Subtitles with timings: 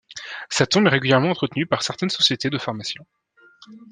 [0.49, 3.05] Sa tombe est régulièrement entretenue par certaines sociétés de pharmaciens.